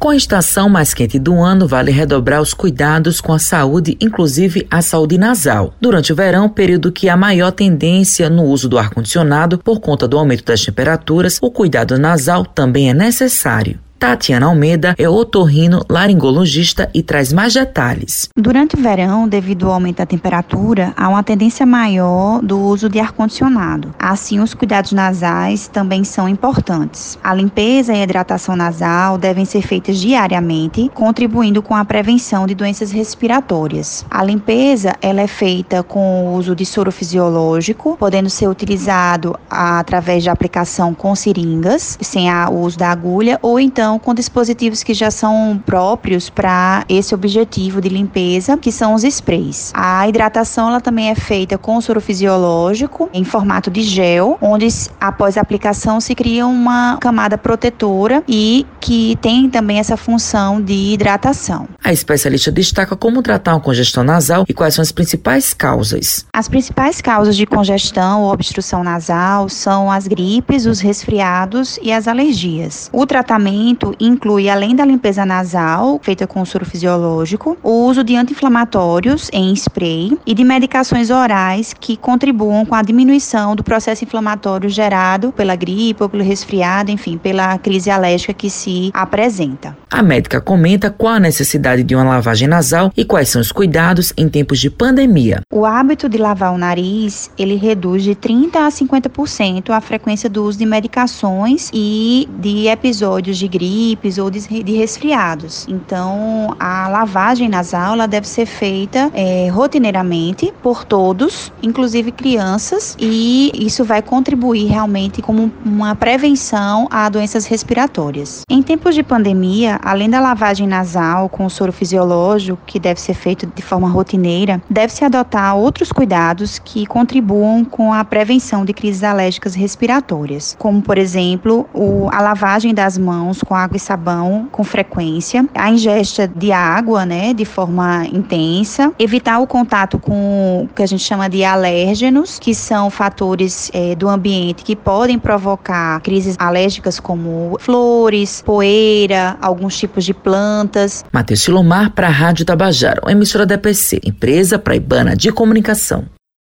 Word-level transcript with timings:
Com 0.00 0.08
a 0.08 0.16
estação 0.16 0.70
mais 0.70 0.94
quente 0.94 1.18
do 1.18 1.42
ano, 1.42 1.68
vale 1.68 1.90
redobrar 1.92 2.40
os 2.40 2.54
cuidados 2.54 3.20
com 3.20 3.34
a 3.34 3.38
saúde, 3.38 3.98
inclusive 4.00 4.66
a 4.70 4.80
saúde 4.80 5.18
nasal. 5.18 5.74
Durante 5.78 6.10
o 6.10 6.16
verão, 6.16 6.48
período 6.48 6.90
que 6.90 7.10
há 7.10 7.18
maior 7.18 7.50
tendência 7.50 8.30
no 8.30 8.44
uso 8.44 8.66
do 8.66 8.78
ar-condicionado 8.78 9.58
por 9.58 9.78
conta 9.78 10.08
do 10.08 10.16
aumento 10.16 10.42
das 10.42 10.64
temperaturas, 10.64 11.38
o 11.42 11.50
cuidado 11.50 11.98
nasal 11.98 12.46
também 12.46 12.88
é 12.88 12.94
necessário. 12.94 13.78
Tatiana 14.00 14.46
Almeida 14.46 14.94
é 14.96 15.06
otorrino 15.06 15.84
laringologista 15.86 16.88
e 16.94 17.02
traz 17.02 17.34
mais 17.34 17.52
detalhes. 17.52 18.30
Durante 18.34 18.74
o 18.74 18.80
verão, 18.80 19.28
devido 19.28 19.66
ao 19.66 19.74
aumento 19.74 19.98
da 19.98 20.06
temperatura, 20.06 20.94
há 20.96 21.06
uma 21.06 21.22
tendência 21.22 21.66
maior 21.66 22.40
do 22.40 22.58
uso 22.58 22.88
de 22.88 22.98
ar-condicionado. 22.98 23.94
Assim, 23.98 24.40
os 24.40 24.54
cuidados 24.54 24.92
nasais 24.92 25.68
também 25.68 26.02
são 26.02 26.26
importantes. 26.26 27.18
A 27.22 27.34
limpeza 27.34 27.92
e 27.92 28.00
a 28.00 28.02
hidratação 28.02 28.56
nasal 28.56 29.18
devem 29.18 29.44
ser 29.44 29.60
feitas 29.60 29.98
diariamente, 29.98 30.90
contribuindo 30.94 31.60
com 31.60 31.76
a 31.76 31.84
prevenção 31.84 32.46
de 32.46 32.54
doenças 32.54 32.90
respiratórias. 32.90 34.06
A 34.10 34.24
limpeza 34.24 34.94
ela 35.02 35.20
é 35.20 35.26
feita 35.26 35.82
com 35.82 36.24
o 36.24 36.36
uso 36.36 36.56
de 36.56 36.64
soro 36.64 36.90
fisiológico, 36.90 37.98
podendo 37.98 38.30
ser 38.30 38.48
utilizado 38.48 39.38
através 39.50 40.22
de 40.22 40.30
aplicação 40.30 40.94
com 40.94 41.14
seringas, 41.14 41.98
sem 42.00 42.32
o 42.32 42.60
uso 42.60 42.78
da 42.78 42.90
agulha, 42.90 43.38
ou 43.42 43.60
então 43.60 43.89
com 43.98 44.14
dispositivos 44.14 44.82
que 44.82 44.94
já 44.94 45.10
são 45.10 45.60
próprios 45.64 46.28
para 46.30 46.84
esse 46.88 47.14
objetivo 47.14 47.80
de 47.80 47.88
limpeza, 47.88 48.56
que 48.56 48.70
são 48.70 48.94
os 48.94 49.04
sprays. 49.04 49.72
A 49.74 50.08
hidratação 50.08 50.68
ela 50.68 50.80
também 50.80 51.10
é 51.10 51.14
feita 51.14 51.58
com 51.58 51.80
soro 51.80 52.00
fisiológico 52.00 53.08
em 53.12 53.24
formato 53.24 53.70
de 53.70 53.82
gel, 53.82 54.38
onde 54.40 54.68
após 55.00 55.36
a 55.36 55.40
aplicação 55.40 56.00
se 56.00 56.14
cria 56.14 56.46
uma 56.46 56.98
camada 56.98 57.36
protetora 57.36 58.22
e 58.28 58.66
que 58.90 59.16
tem 59.22 59.48
também 59.48 59.78
essa 59.78 59.96
função 59.96 60.60
de 60.60 60.72
hidratação. 60.72 61.68
A 61.84 61.92
especialista 61.92 62.50
destaca 62.50 62.96
como 62.96 63.22
tratar 63.22 63.54
uma 63.54 63.60
congestão 63.60 64.02
nasal 64.02 64.44
e 64.48 64.52
quais 64.52 64.74
são 64.74 64.82
as 64.82 64.90
principais 64.90 65.54
causas. 65.54 66.26
As 66.32 66.48
principais 66.48 67.00
causas 67.00 67.36
de 67.36 67.46
congestão 67.46 68.22
ou 68.22 68.32
obstrução 68.32 68.82
nasal 68.82 69.48
são 69.48 69.92
as 69.92 70.08
gripes, 70.08 70.66
os 70.66 70.80
resfriados 70.80 71.78
e 71.80 71.92
as 71.92 72.08
alergias. 72.08 72.90
O 72.92 73.06
tratamento 73.06 73.94
inclui, 74.00 74.48
além 74.48 74.74
da 74.74 74.84
limpeza 74.84 75.24
nasal, 75.24 76.00
feita 76.02 76.26
com 76.26 76.44
soro 76.44 76.66
fisiológico, 76.66 77.56
o 77.62 77.86
uso 77.86 78.02
de 78.02 78.16
anti-inflamatórios 78.16 79.30
em 79.32 79.52
spray 79.52 80.18
e 80.26 80.34
de 80.34 80.42
medicações 80.42 81.10
orais 81.10 81.72
que 81.78 81.96
contribuam 81.96 82.66
com 82.66 82.74
a 82.74 82.82
diminuição 82.82 83.54
do 83.54 83.62
processo 83.62 84.02
inflamatório 84.02 84.68
gerado 84.68 85.30
pela 85.30 85.54
gripe 85.54 86.02
ou 86.02 86.08
pelo 86.08 86.24
resfriado, 86.24 86.90
enfim, 86.90 87.16
pela 87.16 87.56
crise 87.56 87.88
alérgica 87.88 88.34
que 88.34 88.50
se 88.50 88.79
apresenta. 88.94 89.76
A 89.90 90.02
médica 90.02 90.40
comenta 90.40 90.90
qual 90.90 91.14
a 91.14 91.20
necessidade 91.20 91.82
de 91.82 91.94
uma 91.94 92.04
lavagem 92.04 92.48
nasal 92.48 92.92
e 92.96 93.04
quais 93.04 93.28
são 93.28 93.40
os 93.40 93.52
cuidados 93.52 94.12
em 94.16 94.28
tempos 94.28 94.58
de 94.60 94.70
pandemia. 94.70 95.42
O 95.52 95.66
hábito 95.66 96.08
de 96.08 96.16
lavar 96.16 96.54
o 96.54 96.58
nariz, 96.58 97.30
ele 97.36 97.56
reduz 97.56 98.02
de 98.02 98.14
30 98.14 98.66
a 98.66 98.68
50% 98.68 99.70
a 99.70 99.80
frequência 99.80 100.30
do 100.30 100.44
uso 100.44 100.58
de 100.58 100.66
medicações 100.66 101.70
e 101.74 102.28
de 102.38 102.68
episódios 102.68 103.36
de 103.36 103.48
gripe 103.48 103.90
gripes 103.90 104.18
ou 104.18 104.30
de, 104.30 104.40
resfriados. 104.72 105.66
Então, 105.68 106.54
a 106.58 106.88
lavagem 106.88 107.48
nasal 107.48 107.94
ela 107.94 108.06
deve 108.06 108.26
ser 108.26 108.46
feita 108.46 109.10
é, 109.14 109.48
rotineiramente 109.48 110.52
por 110.62 110.84
todos, 110.84 111.52
inclusive 111.62 112.12
crianças, 112.12 112.96
e 112.98 113.50
isso 113.54 113.84
vai 113.84 114.02
contribuir 114.02 114.66
realmente 114.66 115.20
como 115.20 115.52
uma 115.64 115.94
prevenção 115.94 116.88
a 116.90 117.08
doenças 117.08 117.46
respiratórias. 117.46 118.42
Em 118.48 118.62
tempos 118.70 118.94
de 118.94 119.02
pandemia, 119.02 119.80
além 119.82 120.08
da 120.08 120.20
lavagem 120.20 120.64
nasal 120.64 121.28
com 121.28 121.48
soro 121.48 121.72
fisiológico, 121.72 122.56
que 122.64 122.78
deve 122.78 123.00
ser 123.00 123.14
feito 123.14 123.44
de 123.44 123.62
forma 123.62 123.88
rotineira, 123.88 124.62
deve-se 124.70 125.04
adotar 125.04 125.56
outros 125.56 125.90
cuidados 125.90 126.60
que 126.60 126.86
contribuam 126.86 127.64
com 127.64 127.92
a 127.92 128.04
prevenção 128.04 128.64
de 128.64 128.72
crises 128.72 129.02
alérgicas 129.02 129.56
respiratórias, 129.56 130.54
como, 130.56 130.80
por 130.80 130.98
exemplo, 130.98 131.68
o, 131.74 132.08
a 132.12 132.22
lavagem 132.22 132.72
das 132.72 132.96
mãos 132.96 133.42
com 133.42 133.56
água 133.56 133.76
e 133.76 133.80
sabão 133.80 134.48
com 134.52 134.62
frequência, 134.62 135.44
a 135.52 135.68
ingesta 135.68 136.28
de 136.28 136.52
água, 136.52 137.04
né, 137.04 137.34
de 137.34 137.44
forma 137.44 138.06
intensa, 138.12 138.92
evitar 139.00 139.40
o 139.40 139.48
contato 139.48 139.98
com 139.98 140.68
o 140.70 140.74
que 140.76 140.84
a 140.84 140.86
gente 140.86 141.02
chama 141.02 141.28
de 141.28 141.42
alérgenos, 141.42 142.38
que 142.38 142.54
são 142.54 142.88
fatores 142.88 143.68
é, 143.74 143.96
do 143.96 144.08
ambiente 144.08 144.62
que 144.62 144.76
podem 144.76 145.18
provocar 145.18 146.00
crises 146.02 146.36
alérgicas 146.38 147.00
como 147.00 147.56
flores, 147.58 148.40
poeira, 148.50 149.38
alguns 149.40 149.78
tipos 149.78 150.04
de 150.04 150.12
plantas. 150.12 151.04
Matheus 151.12 151.42
Silomar 151.42 151.92
para 151.92 152.08
a 152.08 152.10
Rádio 152.10 152.44
Tabajara, 152.44 153.00
emissora 153.08 153.46
da 153.46 153.54
EPC, 153.54 154.00
empresa 154.04 154.58
praibana 154.58 155.14
de 155.14 155.30
comunicação. 155.30 156.04